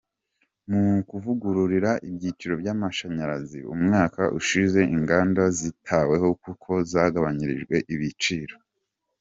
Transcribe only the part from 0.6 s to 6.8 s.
Mu kuvugurura ibiciro by’amashanyarazi umwaka ushize, inganda zitaweho kuko